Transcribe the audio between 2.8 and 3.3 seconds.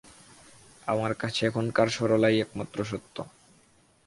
সত্য।